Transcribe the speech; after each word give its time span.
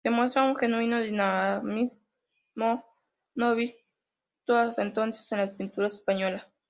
Se 0.03 0.09
muestra 0.09 0.41
un 0.43 0.55
genuino 0.55 0.99
dinamismo 0.99 1.95
no 3.35 3.53
visto 3.55 4.57
hasta 4.57 4.81
entonces 4.81 5.31
en 5.31 5.37
la 5.37 5.55
pintura 5.55 5.87
española. 5.89 6.51